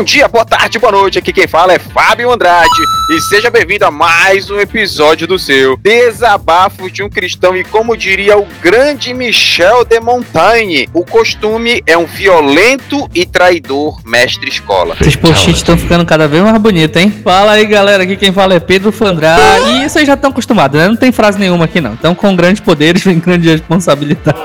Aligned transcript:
Bom 0.00 0.04
dia, 0.04 0.26
boa 0.28 0.46
tarde, 0.46 0.78
boa 0.78 0.92
noite. 0.92 1.18
Aqui 1.18 1.30
quem 1.30 1.46
fala 1.46 1.74
é 1.74 1.78
Fábio 1.78 2.32
Andrade. 2.32 2.70
E 3.10 3.20
seja 3.20 3.50
bem-vindo 3.50 3.84
a 3.84 3.90
mais 3.90 4.50
um 4.50 4.58
episódio 4.58 5.26
do 5.26 5.38
seu 5.38 5.76
Desabafo 5.76 6.90
de 6.90 7.02
um 7.02 7.10
Cristão. 7.10 7.54
E 7.54 7.62
como 7.62 7.94
diria 7.94 8.38
o 8.38 8.46
grande 8.62 9.12
Michel 9.12 9.84
de 9.84 10.00
Montaigne, 10.00 10.88
o 10.94 11.04
costume 11.04 11.82
é 11.86 11.98
um 11.98 12.06
violento 12.06 13.10
e 13.14 13.26
traidor 13.26 14.00
mestre-escola. 14.06 14.96
Esses 15.02 15.16
post-its 15.16 15.58
estão 15.58 15.76
ficando 15.76 16.06
cada 16.06 16.26
vez 16.26 16.42
mais 16.42 16.56
bonitos, 16.56 16.96
hein? 16.96 17.10
Fala 17.22 17.52
aí, 17.52 17.66
galera. 17.66 18.04
Aqui 18.04 18.16
quem 18.16 18.32
fala 18.32 18.54
é 18.54 18.58
Pedro 18.58 18.90
Fandrá. 18.90 19.36
E 19.66 19.86
vocês 19.86 20.06
já 20.06 20.14
estão 20.14 20.30
acostumados, 20.30 20.80
né? 20.80 20.88
Não 20.88 20.96
tem 20.96 21.12
frase 21.12 21.38
nenhuma 21.38 21.66
aqui, 21.66 21.78
não. 21.78 21.92
Então, 21.92 22.14
com 22.14 22.34
grandes 22.34 22.62
poderes 22.62 23.02
vem 23.04 23.18
grande 23.18 23.50
responsabilidade. 23.50 24.38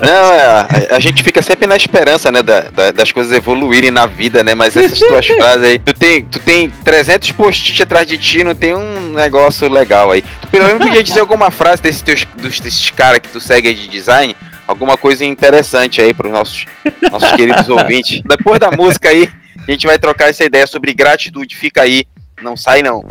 Não, 0.00 0.32
é, 0.32 0.46
a, 0.46 0.96
a, 0.96 1.00
gente 1.00 1.22
fica 1.22 1.40
sempre 1.42 1.66
na 1.66 1.76
esperança, 1.76 2.30
né, 2.30 2.42
da, 2.42 2.62
da, 2.62 2.90
das 2.90 3.12
coisas 3.12 3.32
evoluírem 3.32 3.90
na 3.90 4.06
vida, 4.06 4.42
né, 4.42 4.54
mas 4.54 4.63
essas 4.66 4.98
tuas 5.00 5.26
frases 5.26 5.64
aí, 5.64 5.78
tu 5.78 5.92
tem, 5.92 6.24
tu 6.24 6.38
tem 6.38 6.70
300 6.70 7.32
post-it 7.32 7.82
atrás 7.82 8.06
de 8.06 8.18
ti, 8.18 8.44
não 8.44 8.54
tem 8.54 8.74
um 8.74 9.12
negócio 9.12 9.68
legal 9.68 10.10
aí. 10.10 10.22
Tu 10.22 10.48
pelo 10.48 10.66
menos 10.66 10.82
podia 10.82 11.02
dizer 11.02 11.20
alguma 11.20 11.50
frase 11.50 11.82
desses 11.82 12.02
teus, 12.02 12.24
dos, 12.36 12.60
desses 12.60 12.90
caras 12.90 13.20
que 13.20 13.28
tu 13.28 13.40
segue 13.40 13.72
de 13.74 13.88
design, 13.88 14.36
alguma 14.66 14.96
coisa 14.96 15.24
interessante 15.24 16.00
aí 16.00 16.12
para 16.14 16.26
os 16.26 16.32
nossos, 16.32 16.66
nossos 17.10 17.32
queridos 17.36 17.68
ouvintes. 17.68 18.22
Depois 18.24 18.58
da 18.58 18.70
música 18.70 19.08
aí, 19.08 19.28
a 19.66 19.70
gente 19.70 19.86
vai 19.86 19.98
trocar 19.98 20.30
essa 20.30 20.44
ideia 20.44 20.66
sobre 20.66 20.92
gratidão. 20.92 21.42
Fica 21.50 21.82
aí, 21.82 22.04
não 22.42 22.56
sai 22.56 22.82
não. 22.82 23.04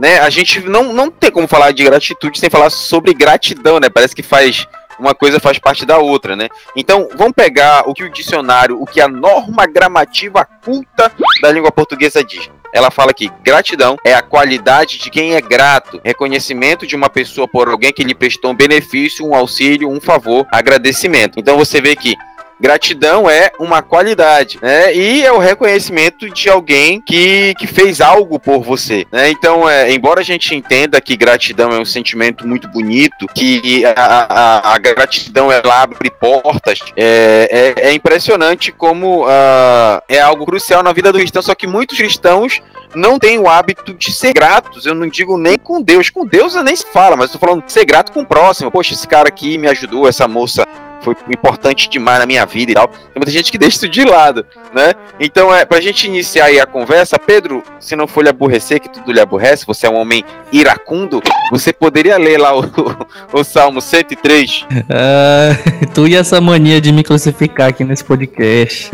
Né? 0.00 0.18
A 0.20 0.30
gente 0.30 0.60
não, 0.60 0.94
não 0.94 1.10
tem 1.10 1.30
como 1.30 1.46
falar 1.46 1.72
de 1.72 1.84
gratitude 1.84 2.40
sem 2.40 2.48
falar 2.48 2.70
sobre 2.70 3.12
gratidão, 3.12 3.78
né? 3.78 3.90
Parece 3.90 4.16
que 4.16 4.22
faz 4.22 4.66
uma 4.98 5.14
coisa 5.14 5.38
faz 5.38 5.58
parte 5.58 5.84
da 5.84 5.98
outra, 5.98 6.34
né? 6.34 6.48
Então, 6.74 7.08
vamos 7.16 7.34
pegar 7.34 7.88
o 7.88 7.94
que 7.94 8.04
o 8.04 8.10
dicionário, 8.10 8.80
o 8.80 8.86
que 8.86 9.00
a 9.00 9.08
norma 9.08 9.66
gramativa 9.66 10.46
culta 10.64 11.12
da 11.42 11.52
língua 11.52 11.70
portuguesa 11.70 12.24
diz. 12.24 12.50
Ela 12.72 12.90
fala 12.90 13.12
que 13.12 13.30
gratidão 13.42 13.96
é 14.04 14.14
a 14.14 14.22
qualidade 14.22 14.98
de 14.98 15.10
quem 15.10 15.34
é 15.34 15.40
grato, 15.40 16.00
reconhecimento 16.04 16.86
de 16.86 16.94
uma 16.94 17.10
pessoa 17.10 17.48
por 17.48 17.68
alguém 17.68 17.92
que 17.92 18.04
lhe 18.04 18.14
prestou 18.14 18.52
um 18.52 18.54
benefício, 18.54 19.26
um 19.26 19.34
auxílio, 19.34 19.90
um 19.90 20.00
favor, 20.00 20.46
agradecimento. 20.52 21.40
Então 21.40 21.56
você 21.56 21.80
vê 21.80 21.96
que 21.96 22.14
Gratidão 22.60 23.28
é 23.28 23.50
uma 23.58 23.80
qualidade, 23.80 24.58
né? 24.60 24.94
E 24.94 25.24
é 25.24 25.32
o 25.32 25.38
reconhecimento 25.38 26.28
de 26.28 26.48
alguém 26.50 27.00
que, 27.00 27.54
que 27.58 27.66
fez 27.66 28.02
algo 28.02 28.38
por 28.38 28.62
você, 28.62 29.06
né? 29.10 29.30
Então, 29.30 29.68
é, 29.68 29.90
embora 29.92 30.20
a 30.20 30.24
gente 30.24 30.54
entenda 30.54 31.00
que 31.00 31.16
gratidão 31.16 31.70
é 31.70 31.78
um 31.78 31.84
sentimento 31.86 32.46
muito 32.46 32.68
bonito, 32.68 33.26
que 33.34 33.82
a, 33.86 33.92
a, 33.96 34.74
a 34.74 34.78
gratidão 34.78 35.50
ela 35.50 35.82
abre 35.82 36.10
portas, 36.10 36.80
é, 36.96 37.74
é, 37.78 37.88
é 37.88 37.92
impressionante 37.94 38.70
como 38.70 39.24
uh, 39.24 40.02
é 40.06 40.20
algo 40.20 40.44
crucial 40.44 40.82
na 40.82 40.92
vida 40.92 41.10
do 41.10 41.18
cristão, 41.18 41.40
só 41.40 41.54
que 41.54 41.66
muitos 41.66 41.96
cristãos 41.96 42.60
não 42.94 43.18
têm 43.18 43.38
o 43.38 43.48
hábito 43.48 43.94
de 43.94 44.12
ser 44.12 44.32
gratos. 44.32 44.84
Eu 44.84 44.94
não 44.94 45.08
digo 45.08 45.38
nem 45.38 45.58
com 45.58 45.80
Deus, 45.80 46.10
com 46.10 46.26
Deus 46.26 46.54
nem 46.62 46.76
se 46.76 46.86
fala, 46.92 47.16
mas 47.16 47.26
estou 47.26 47.40
falando 47.40 47.64
de 47.64 47.72
ser 47.72 47.84
grato 47.84 48.12
com 48.12 48.20
o 48.20 48.26
próximo. 48.26 48.70
Poxa, 48.70 48.92
esse 48.92 49.06
cara 49.06 49.28
aqui 49.28 49.56
me 49.56 49.68
ajudou, 49.68 50.06
essa 50.06 50.28
moça 50.28 50.66
foi 51.00 51.16
importante 51.28 51.88
demais 51.88 52.18
na 52.18 52.26
minha 52.26 52.44
vida 52.46 52.72
e 52.72 52.74
tal. 52.74 52.88
Tem 52.88 52.98
muita 53.16 53.30
gente 53.30 53.50
que 53.50 53.58
deixa 53.58 53.76
isso 53.76 53.88
de 53.88 54.04
lado, 54.04 54.44
né? 54.74 54.92
Então, 55.18 55.54
é, 55.54 55.64
pra 55.64 55.80
gente 55.80 56.06
iniciar 56.06 56.46
aí 56.46 56.60
a 56.60 56.66
conversa, 56.66 57.18
Pedro, 57.18 57.62
se 57.78 57.96
não 57.96 58.06
for 58.06 58.22
lhe 58.22 58.30
aborrecer, 58.30 58.80
que 58.80 58.88
tudo 58.88 59.12
lhe 59.12 59.20
aborrece, 59.20 59.66
você 59.66 59.86
é 59.86 59.90
um 59.90 59.96
homem 59.96 60.24
iracundo, 60.52 61.22
você 61.50 61.72
poderia 61.72 62.16
ler 62.16 62.38
lá 62.38 62.56
o, 62.56 62.60
o, 62.62 63.06
o 63.40 63.44
Salmo 63.44 63.80
103? 63.80 64.66
Ah, 64.88 65.56
tu 65.94 66.06
e 66.06 66.14
essa 66.14 66.40
mania 66.40 66.80
de 66.80 66.92
me 66.92 67.02
classificar 67.02 67.68
aqui 67.68 67.84
nesse 67.84 68.04
podcast. 68.04 68.90